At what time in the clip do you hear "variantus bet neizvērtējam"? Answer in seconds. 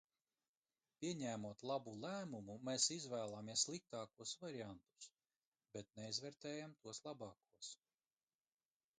4.45-6.73